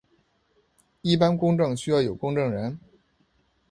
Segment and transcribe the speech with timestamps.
[1.03, 2.79] 一般公证需要有公证人。